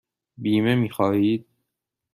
بیمه 0.37 0.75
می 0.75 0.89
خواهید؟ 0.89 1.45